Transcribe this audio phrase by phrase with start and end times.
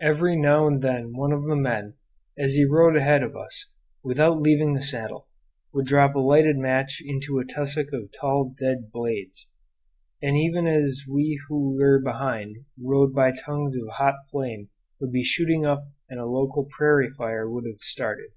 [0.00, 1.96] Every now and then one of the men,
[2.38, 5.28] as he rode ahead of us, without leaving the saddle,
[5.74, 9.48] would drop a lighted match into a tussock of tall dead blades;
[10.22, 14.70] and even as we who were behind rode by tongues of hot flame
[15.02, 18.30] would be shooting up and a local prairie fire would have started.